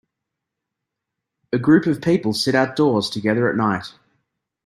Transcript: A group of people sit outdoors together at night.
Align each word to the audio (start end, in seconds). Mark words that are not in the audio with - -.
A 1.53 1.59
group 1.59 1.85
of 1.85 2.01
people 2.01 2.33
sit 2.33 2.55
outdoors 2.55 3.07
together 3.07 3.51
at 3.51 3.55
night. 3.55 3.93